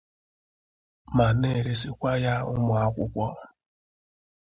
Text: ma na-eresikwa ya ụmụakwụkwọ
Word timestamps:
ma 1.15 1.25
na-eresikwa 1.39 2.11
ya 2.23 2.33
ụmụakwụkwọ 2.51 3.27